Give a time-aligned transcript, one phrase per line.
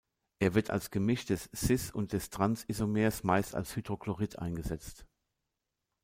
[0.39, 5.05] Er wird als Gemisch des "cis"- und des "trans"-Isomers meist als Hydrochlorid eingesetzt.